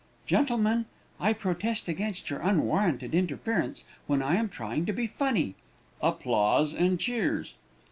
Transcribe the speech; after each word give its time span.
Gentlemen, 0.25 0.85
I 1.19 1.31
protest 1.33 1.87
against 1.87 2.31
your 2.31 2.39
unwarranted 2.39 3.13
interference 3.13 3.83
when 4.07 4.23
I 4.23 4.35
am 4.37 4.49
trying 4.49 4.87
to 4.87 4.93
be 4.93 5.05
funny 5.05 5.53
(applause 6.01 6.73
and 6.73 6.99
cheers). 6.99 7.53